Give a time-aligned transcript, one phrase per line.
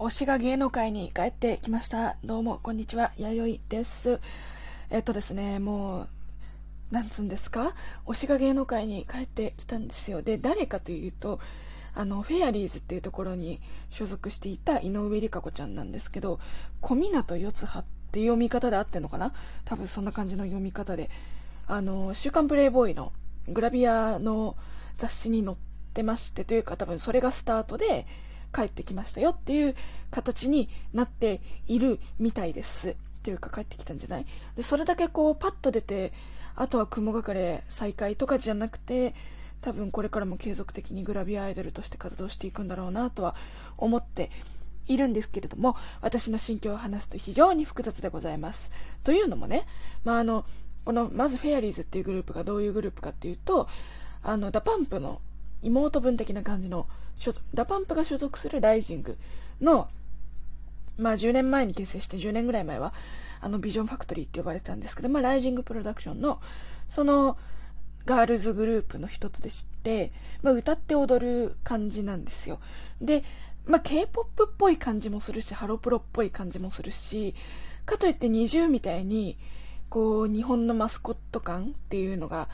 [0.00, 2.18] 推しが芸能界に帰ってきました。
[2.24, 3.10] どうも、こんにちは。
[3.18, 4.20] 弥生です。
[4.90, 6.08] えっとですね、もう、
[6.92, 7.74] なんつうんですか？
[8.06, 10.22] 推しが芸能界に帰ってきたんですよ。
[10.22, 11.40] で、誰かというと、
[11.96, 16.38] あの、フェアリーズっていうところに所属していた井上里香子ちゃんなんですけど、
[16.80, 19.32] 小湊四葉っていう読み方で合ってんのかな？
[19.64, 21.10] 多分そんな感じの読み方で、
[21.66, 23.12] あの、週刊プレイボーイの
[23.48, 24.54] グラビアの
[24.96, 25.56] 雑誌に載っ
[25.92, 28.06] てまして、というか多分それがスタートで、
[28.54, 29.74] 帰ってきましたよっていう
[30.10, 32.96] 形になっているみたいです。
[33.22, 34.26] というか帰ってきたんじゃない？
[34.56, 36.12] でそれだけこうパッと出て
[36.54, 39.14] あとは雲隠れ再開とかじゃなくて
[39.60, 43.34] 多分これからも継続的にグラビアアイドルとして活動していくんだろうなとは
[43.76, 44.30] 思って
[44.86, 48.72] いるんですけれども私の心境を話すと非常に複雑でございます
[49.04, 49.66] というのもね、
[50.04, 50.46] まあ、あの
[50.84, 53.68] このまずフェアリーズっていうグループがどういうグループかっていうと
[54.22, 55.20] あの DA PUMP の
[55.62, 56.86] 妹分的な感じの
[57.54, 59.16] DA PUMP が所属するライジング
[59.60, 59.88] の、
[60.96, 62.92] まあ10年前に結成して10年ぐらい前は、
[63.40, 66.40] あのビジョンファクトリーって呼ばれてたんですけど、まあライジングプロダクションの、
[66.88, 67.36] その
[68.04, 70.12] ガールズグループの一つでして、
[70.42, 72.58] まあ歌って踊る感じなんですよ。
[73.00, 73.24] で、
[73.66, 77.34] まあ K-POP っぽい感じもするし、ハロプロっぽい感じもするし、
[77.84, 79.36] かといって TWICE みたいに、
[79.88, 82.48] こう日本のマスコット感っていうのが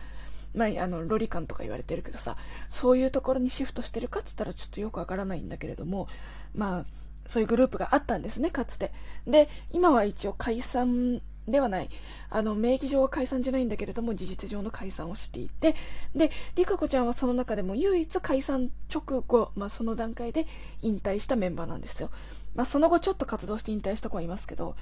[0.55, 2.37] まあ、あの、ロリ感とか言われてるけどさ、
[2.71, 6.09] そういうところにシフトしてるかって言ったらちょっとよくわからないんだけれども、
[6.55, 6.85] まあ、
[7.27, 8.93] そういうグループがあったんですね、かつて。
[9.27, 11.91] で、今は一応解散ではない。
[12.31, 15.75] あの、名義上は解散じゃないんだけれども、事実上の解散をしていて、
[16.15, 20.47] で、リカ子ちゃんはその中でも唯一解散直後、まあ、その段階で
[20.83, 22.11] 引退したメンバーなんですよ。
[22.55, 24.77] まあ、その後ちょっと活動して引退した子はいますけど、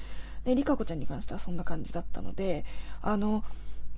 [0.45, 2.65] で、リカ子ちゃんに関してはそんな感じだったので、
[3.01, 3.45] あの、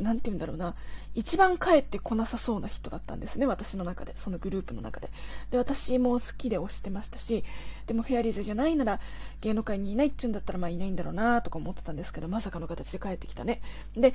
[0.00, 0.74] なんて言うんだろうな、
[1.14, 5.10] 一番帰ってこなさそうな人だったんですね、私の中で、そのグループの中で。
[5.50, 7.44] で、私も好きで推してましたし、
[7.86, 9.00] でもフェアリーズじゃないなら、
[9.40, 13.60] 芸能界にいないっちゅうんだったら、まあいないんだろうなとか思ってたんですけど、まさかの形で帰ってきたね。
[13.96, 14.14] で、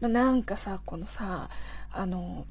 [0.00, 1.48] まあ、なんかさ、このさ、
[1.92, 2.44] あの、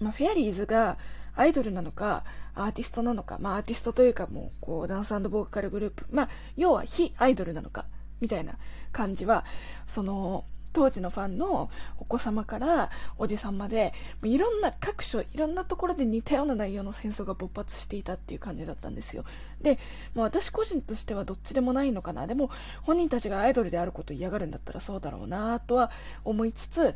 [0.00, 0.98] まあ、フェアリーズが
[1.36, 2.24] アイドルなのか、
[2.54, 7.84] アーティストなのか、まあアーティストというかもう、こう、ダンスボーカルグループ、まあ、要は非アイドルなのか、
[8.20, 8.54] みたいな
[8.92, 9.44] 感じは、
[9.86, 10.44] その、
[10.76, 19.24] 当時のファンのお子様からおじさんまで、いろんな各所、いろんなところで似たような内容の戦争が勃発していたっていう感じだったんですよ。
[19.62, 19.78] で、
[20.14, 22.26] まあ、私個人としてはどっちでもないのかな。
[22.26, 22.50] でも、
[22.82, 25.90] 本人たちがアイドルであることを嫌がるんだったらそうだろうなとは
[26.24, 26.94] 思いつつ、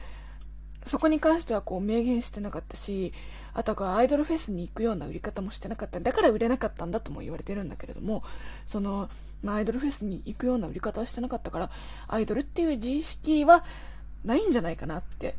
[0.85, 3.15] そこに関してはこう明言してなかったし、
[3.55, 6.00] あとはアイドルフェスに行くような売り方もしてなかった。
[6.00, 8.22] だから売れなかったんだとも言われてるんだけれども、
[8.66, 9.09] その、
[9.43, 11.71] ま、アイドルフェスに行くような売り方はしてなかったから、
[12.09, 13.65] アイドルっていう自意識は
[14.25, 15.34] ないんじゃないかなって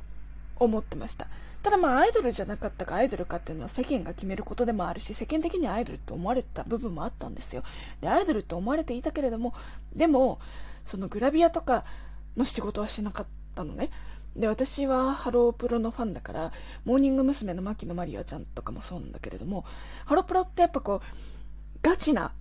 [0.58, 1.28] 思ってました。
[1.64, 7.64] ただまあアイドルじゃなかったかアイドルかっていうのは世間が決めることでもあるし、世間的にアイドルって思われた部分もあったんですよ。
[8.02, 9.54] で、アイドルって思われていたけれども、
[9.96, 10.40] でも、
[10.86, 11.86] そのグラビアとか
[12.36, 13.92] の仕事はしなかったのね。
[14.36, 16.52] で、私はハロープロのファンだから、
[16.86, 17.54] モーニング娘。
[17.54, 19.66] の牧野真莉愛ちゃんとかもそうなんだけれども、
[20.06, 21.08] ハロプロってやっぱこう、
[21.82, 22.32] ガチな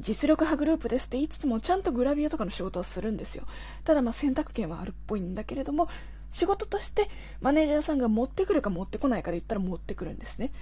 [0.00, 3.44] 実力派グループですって言いつつもちゃんとグラビアとかの仕事はするんですよ。
[3.84, 5.88] ただまあ選択権はあるっぽいんだけれども
[6.30, 7.08] 仕事として
[7.40, 10.52] マネージャーさんが持ってくるか持ってこないかで言ったら持ってくるんですね。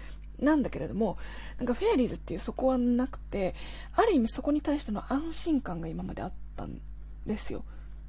[0.41, 1.19] なんだけれども
[1.59, 3.55] なんかフェアリーズっていうそこはなくて
[3.95, 6.81] ある意味そこに対しての安心感が今まであったん
[7.27, 7.63] ですよ、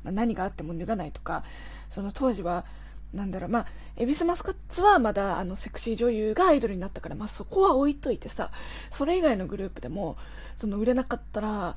[0.04, 1.44] まあ、何があっても脱がないとか
[1.92, 2.66] その当時は
[3.14, 3.66] なんだろう、まあ、
[3.98, 8.52] エビスマスカッツはまだあのセクシー女優がアイドルになったから、まあそこは置いといてさ、
[8.92, 10.18] それ以外のグループでも、
[10.58, 11.76] その売れなかったら、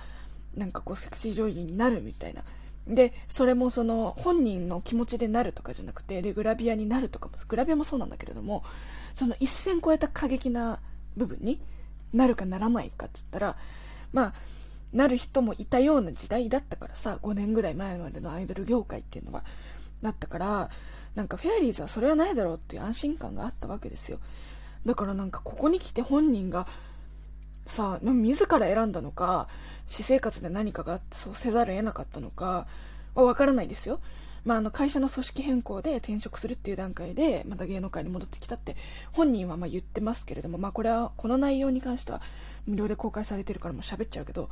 [0.55, 2.45] なんかこうセクシー女優になるみたいな。
[2.87, 8.63] で、それもその本人の気持ちでなるとかじゃなくて、で、グラビアになるとかも、グラビアもそうなんだけれども、
[9.15, 10.81] その一線超えた過激な
[11.17, 11.61] 部分に
[12.13, 13.57] なるかならないかって言ったら、
[14.13, 14.35] まあ、
[14.93, 19.45] なる人もいたような時代だったからさ、5年ぐらい前までのアイドル業界っていうのは、
[20.03, 20.71] だったから、
[21.15, 24.19] なんかフェアリーズはそれはないだろうっていう安心感があったわけですよ。
[24.85, 26.67] だからなんかここに来て本人が
[27.67, 29.49] さあ、自ら選んだのか、
[29.89, 32.67] 私生活で何かがあってそうせざるを得なかったのか
[33.15, 34.01] はわからないですよ。
[34.45, 38.77] まあ、あの会社の組織変更で転職するっていう段階でまた芸能界に戻ってきたって
[39.13, 42.21] 本人はま言ってますけれども、まあ、これはこの内容に関しては
[42.67, 44.51] 無料で公開されてるからもう喋っちゃうけど、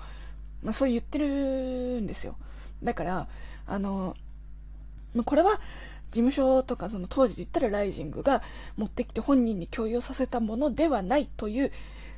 [0.62, 2.36] まあ、そう言ってるんですよ
[2.82, 3.28] だから
[3.66, 4.16] あの
[5.24, 5.60] これは
[6.12, 8.42] 事務所とかその当時で言ったらライジングが
[8.76, 11.72] 持ってきて本人に共有させたものではないという、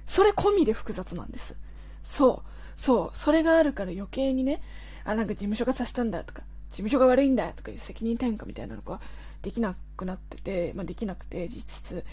[0.06, 1.58] それ込みで複雑なんです。
[2.02, 2.80] そう。
[2.80, 3.16] そう。
[3.16, 4.62] それがあるから余計にね、
[5.04, 9.00] あ、なんか事務所がさしたんだとか、事務所が悪いんだとかいう責任転嫁みたいなのが
[9.42, 12.04] できなくなってて、まあ、できなくて実質。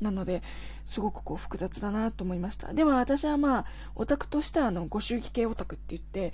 [0.00, 0.42] なので、
[0.86, 2.72] すごくこう複雑だなと思いました。
[2.72, 3.64] でも私はまあ、
[3.94, 6.32] オタクとしてはあの、ご祝儀系オタクって言って、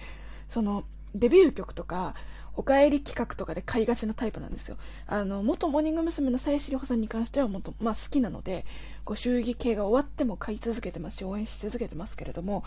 [0.48, 0.84] その、
[1.14, 2.14] デビュー曲とか、
[2.56, 4.76] お帰り企画とかで買いがちなタイプなんですよ。
[5.06, 6.30] あの、元モーニング娘。
[6.30, 8.64] の鞘師里穂さんに関してはもっと、まあ好きなので、
[9.04, 12.64] ご祝儀系が終わっても買い続けてますし、応援し続けてますけれども、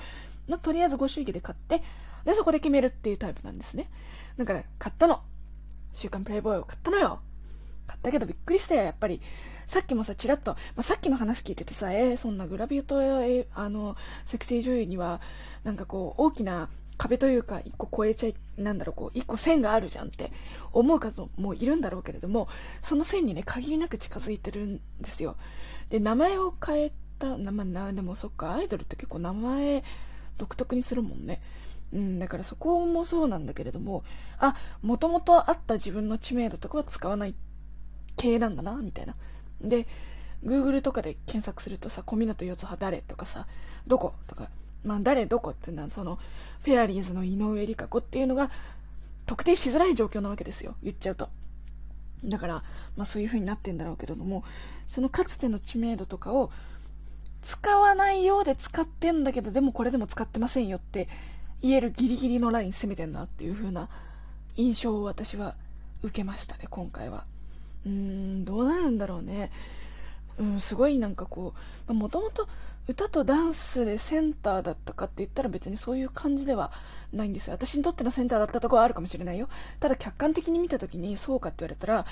[0.47, 1.81] まあとりあえずご祝儀で買って、
[2.25, 3.89] で、そこで決めるっていうタイプなんですね。
[4.37, 5.21] だから、買ったの。
[5.93, 7.19] 週刊プレイボーイを買ったのよ。
[7.87, 9.21] 買ったけどびっくりしたよ、やっぱり。
[9.67, 13.95] さっきもさ、ちらっと、まあ、さっきの話聞いててさ、えー、そんなグラビアと、えー、あの、
[14.25, 15.21] セクシー女優には、
[15.63, 20.31] なんかこう、大きな壁というか、一個越えちゃい、なんだろう、こう、一個線があるじゃんって
[20.73, 22.47] 思う方もいるんだろうけれども、
[22.81, 25.35] その線にね、限りなく近づいてるんですよ。
[25.89, 29.83] で、名前を変えた、名前、な、でもそっか、アイドルって結構名前
[30.37, 31.41] 独特にするもんね。
[31.93, 34.03] うん、だからそこもそうなんだけれども、
[34.39, 37.35] あ、もともとあった自分の知名度とかは使わない
[38.17, 39.15] 系なんだな、みたいな。
[39.61, 39.87] で、
[40.43, 43.47] Google とかで検索するとさ、小湊四葉誰とかさ、
[43.87, 44.49] どことか、
[44.87, 46.17] まあ誰どこっていうのは、その、
[46.63, 48.49] フェアリーズの井上理香子っていうのが、
[49.25, 51.29] 特定しづらい状況なわけですよ、言っちゃうと。
[52.25, 52.63] だから、
[52.95, 54.43] まあそういう風になってんだろうけれども、
[54.87, 56.51] そのかつての知名度とかを、
[57.41, 61.07] 使わないようで使ってんだけど、でもこれでも使ってませんよって
[61.61, 63.89] 言えるギリギリのライン攻めてんなっていう風な
[64.55, 65.55] 印象を私は
[66.03, 67.25] 受けましたね、今回は。
[67.85, 69.51] うーん、どうなるんだろうね。
[70.37, 71.53] うん、すごいなんかこ
[71.87, 72.47] う、もともと
[72.87, 76.71] 歌とダンスでセンターだったかって言ったら別にそういう感じでは
[77.11, 77.53] ないんですよ。
[77.53, 79.49] 私にとってのセンターだったところはあるかもしれないよ。
[79.79, 82.05] ただ客観的に見た時にそうかって言われたら、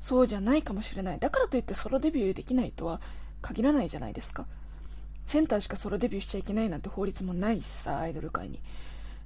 [0.00, 1.18] そうじゃないかもしれない。
[1.18, 3.00] だからといってソロデビューできないとは
[3.42, 4.46] 限らないじゃないですか。
[5.26, 8.60] センターしかソロデビューしちゃいけないなんて法律もないしさ、アイドル界に。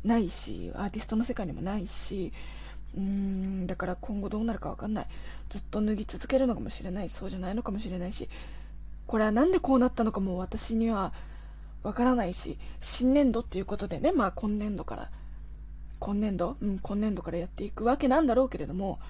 [0.05, 2.33] ないし、アーティストの世界にもないし、
[2.97, 5.07] うーん、だから今後どうなるかわかんない。
[5.49, 7.09] ずっと脱ぎ続けるのかもしれない。
[7.09, 8.29] そうじゃないのかもしれないし、
[9.13, 11.13] これはなんでこうなったのかも私には
[11.83, 15.11] わからないし、新年度っていうことでね、まあ今年度から、
[15.99, 16.57] 今年度？
[16.63, 19.01] うん、今年度からやっていくわけなんだろうけれども、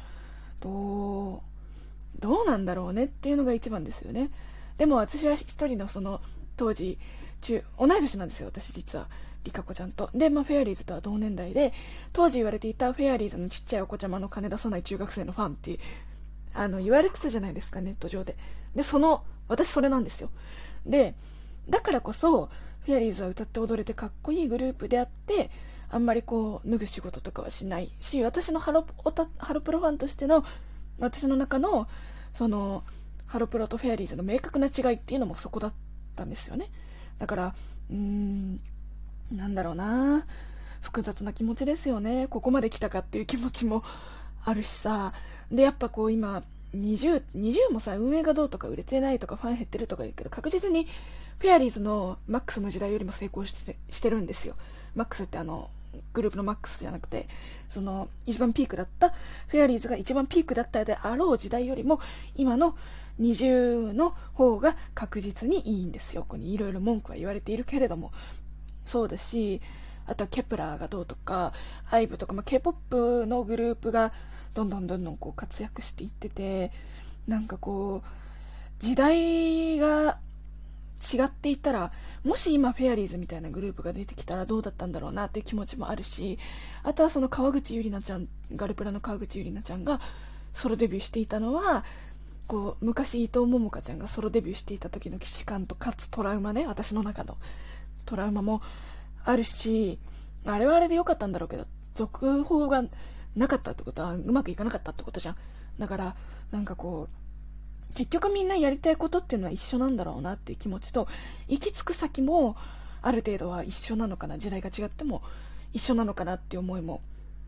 [0.59, 4.31] どう、どうなんだろうねっていうのが一番ですよね。
[4.77, 6.21] でも私は一人のその、
[6.57, 6.99] 当時、
[7.41, 9.07] 中、同い年なんですよ、私実は。
[9.45, 10.11] リカ子ちゃんと。
[10.15, 11.73] で、まあ、フェアリーズとは同年代で、
[12.13, 15.79] 当時言われていたフェアリーズのちっちゃいお子ちゃまの金出さない中学生のファンって、
[16.55, 18.37] あの、言われてたじゃないですか、ネット上で。
[18.75, 19.23] で、その、
[19.53, 20.31] 私それなんですよ。
[20.87, 21.15] で、
[21.69, 22.49] だからこそ、
[22.85, 25.51] フェアリーズは歌って踊れてかっこいいグループであって、
[25.91, 28.87] あんまりこう、脱ぐ仕事とかはしないし、私のハロ
[29.39, 30.45] ハロプロファンとしての、
[30.99, 31.87] 私の中の、
[32.35, 32.83] その、
[33.27, 35.73] ハロプロとフェアリーズの明確な違いっていうのもそこだっ
[36.17, 36.71] たんですよね。
[37.19, 37.55] だから、
[37.91, 38.61] うーん、
[39.31, 40.27] なんだろうな
[40.81, 42.27] 複雑な気持ちですよね。
[42.29, 43.85] ここまで来たかっていう気持ちも
[44.45, 45.13] あるしさ。
[45.51, 46.43] で、やっぱこう今、
[46.75, 50.87] 20、20もさ、運営がどうとか売れてないとかファン減ってるとか言うけど、確実に
[51.39, 54.55] フェアリーズのマックスの時代よりも成功してしてるんですよ。
[54.95, 55.71] マックスってあの、
[56.13, 57.29] グループのマックスじゃなくて、
[57.69, 59.11] その、一番ピークだった、
[59.49, 62.01] フェアリーズが一番ピークだったであろう時代よりも、
[62.37, 62.77] 今の
[63.21, 66.23] TWICE の方が確実にいいんですよ。
[66.23, 68.13] ここにいろいろ文句は言われているけれども、
[68.85, 69.61] そうだし、
[70.07, 71.53] あとは Kep1er がどうとか、
[71.91, 74.13] IVE とか、まあ、K-POP のグループが
[74.55, 76.71] どんどんどんどんこう活躍していってて、
[77.27, 80.19] なんかこう、時代が
[81.03, 81.93] 違っていたら、
[82.25, 86.39] もし今フェアリーズみたいなグループが出てきたらどうだったんだろうなっていう気持ちもあるし、
[86.83, 90.01] あとはその川口ゆりなちゃん、ガルプラの川口ゆりなちゃんが
[90.55, 91.85] ソロデビューしていたのは、
[92.47, 97.37] こう、昔伊藤桃香ちゃんがソロデビューしていた時の既視感とかつトラウマね、私の中の。
[98.05, 98.63] トラウマも
[99.25, 99.99] あるし、
[100.45, 102.85] あれはあれで良かったんだろうけど、続報が
[103.37, 105.37] なかったってことはうまくいかなかったってことじゃん。
[105.79, 106.17] だから、
[106.51, 107.09] なんかこ
[107.91, 111.09] う、結局みんなやりたいことっていうのは一緒なんだろうなっていう気持ちと、
[111.49, 112.57] 行き着く先も
[113.03, 115.23] ある程度は一緒なのかな、時代が違っても
[115.73, 117.01] 一緒なのかなっていう思いも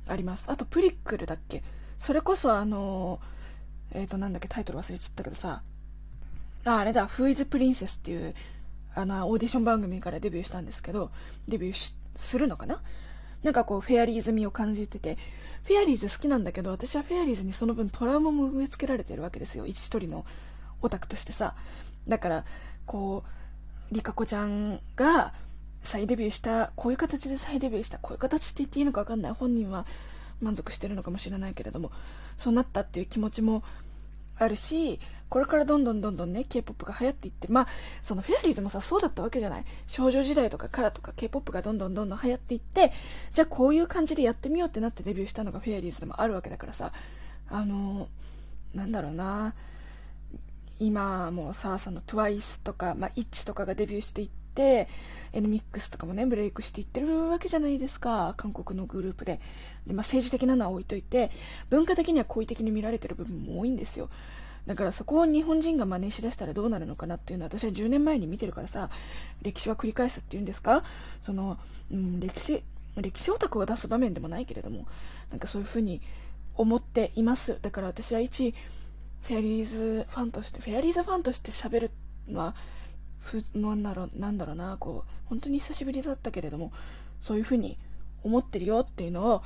[0.06, 0.50] あります。
[0.50, 1.62] あと、プリックルだっけ？
[2.00, 3.20] それこそあの
[3.92, 5.62] えっ、ー、と、なんだっけ、タイトル忘れちゃったけどさ、
[6.64, 8.34] あ、れだ、Who is Princess っていう
[8.94, 11.10] あの、オーディション番組からデビューしたんですけど、
[11.48, 12.80] デビューするのかな？
[13.44, 15.16] なんかこう、フェアリーズ味を感じてて、
[15.64, 19.66] フェアリーズ好きなんだけど、私はフェアリーズにその分トラウマも植え付けられてるわけですよ。
[19.66, 20.24] 一人の
[20.82, 21.54] オタクとしてさ。
[22.08, 22.44] だから、
[22.86, 23.22] こ
[23.90, 25.34] う、リカ子ちゃんが
[25.82, 29.32] 再デビューした、こういう形で再デビューした、こういう形って言っていいのかわかんない。
[29.32, 29.86] 本人は
[30.40, 31.92] 満足してるのかもしれないけれども、
[32.38, 33.62] そうなったっていう気持ちも
[34.36, 37.66] あるし、これからどんどんどんどんね、K-POP が流行っていって、まあ、
[38.02, 39.64] そのフェアリーズもさ、そうだったわけじゃない？
[39.86, 42.92] 少女時代とかからとか K-POP がどんどんどんどん流行っていって、
[43.32, 46.92] じゃあこういう感じでやってみようってなってデビューしたのがフェアリーズでもあるわけだからさ、
[47.48, 49.54] あのー、なんだろうな、
[50.78, 54.43] 今もさその TWICE とか、まあ、ITCH とかがデビューしていって
[55.32, 59.40] NMIX とかもねブレイクしていってるわけじゃないですか韓国のグループで。
[59.86, 61.30] で、まあ、政治的なのは置いといて
[61.70, 64.08] 文化的には好意的に見られてる部分も多いんですよ。
[64.66, 68.88] だからそこを日本人が真似しだしたらどうなるのかなっていうのは私は10年前に見てるからさ
[69.42, 70.84] 歴史は繰り返すっていうんですか？
[71.22, 71.58] その、
[71.92, 72.62] うん、歴史
[72.96, 74.86] 歴史オタクが出す場面でもないけれども
[75.30, 76.00] なんかそういうふうに
[76.56, 77.58] 思っています。
[77.60, 78.54] だから私は一
[79.22, 81.90] フェアリーズファンとしてフェアリーズファンとして喋る
[82.28, 82.54] のは
[83.24, 86.72] ふなんだろうなんだろうなこう本当に久しぶりだったけれども
[87.20, 87.78] そういうふうに
[88.22, 89.42] 思ってるよっていうのを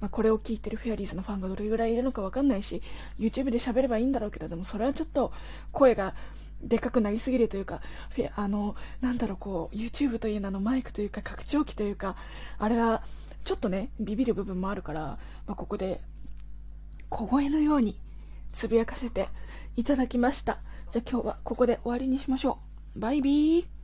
[0.00, 2.82] まあ、これを聞いてるフェアリーズのファンがどれぐらいいるのかわかんないし、
[3.18, 5.30] YouTube で喋ればいいんだろうけど、でもそれはちょっと
[5.72, 6.14] 声が
[6.62, 12.16] でかくなりすぎるというかフェ、あの、なんだろう、こう、YouTube という名のマイクというか、拡張器というか、
[12.58, 13.02] あれは、
[13.44, 15.00] ちょっとね、ビビる部分もあるから、
[15.46, 16.00] まあ、ここで、
[17.10, 18.00] 小声のように、
[18.52, 19.28] つぶやかせて
[19.76, 20.60] いただきました。
[20.90, 22.69] じゃあ今日はここで終わりにしましょう。
[22.96, 23.79] バイビー